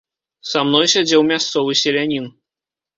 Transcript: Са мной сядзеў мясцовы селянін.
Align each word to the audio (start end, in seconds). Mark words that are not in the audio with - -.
Са 0.51 0.63
мной 0.69 0.89
сядзеў 0.95 1.27
мясцовы 1.31 1.79
селянін. 1.85 2.25